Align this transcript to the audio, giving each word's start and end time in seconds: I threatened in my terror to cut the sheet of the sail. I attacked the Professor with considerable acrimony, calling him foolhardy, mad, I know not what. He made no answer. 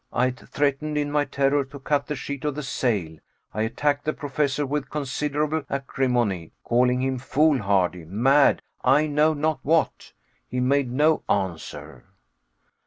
I 0.11 0.31
threatened 0.31 0.97
in 0.97 1.11
my 1.11 1.25
terror 1.25 1.63
to 1.65 1.77
cut 1.79 2.07
the 2.07 2.15
sheet 2.15 2.43
of 2.43 2.55
the 2.55 2.63
sail. 2.63 3.17
I 3.53 3.61
attacked 3.61 4.03
the 4.03 4.13
Professor 4.13 4.65
with 4.65 4.89
considerable 4.89 5.61
acrimony, 5.69 6.53
calling 6.63 7.01
him 7.03 7.19
foolhardy, 7.19 8.05
mad, 8.05 8.63
I 8.83 9.05
know 9.05 9.35
not 9.35 9.59
what. 9.61 10.13
He 10.47 10.59
made 10.59 10.91
no 10.91 11.21
answer. 11.29 12.05